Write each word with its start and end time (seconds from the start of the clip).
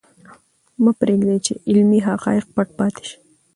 مه 0.83 0.91
پرېږدئ 0.99 1.37
چې 1.45 1.53
علمي 1.69 1.99
حقایق 2.07 2.45
پټ 2.55 2.67
پاتې 2.79 3.01
شي. 3.09 3.17